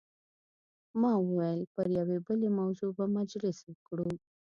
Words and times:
ما 1.01 1.11
وویل 1.25 1.61
پر 1.73 1.85
یوې 1.99 2.17
بلې 2.25 2.49
موضوع 2.59 2.89
به 2.97 3.05
مجلس 3.17 3.57
وکړو. 3.63 4.09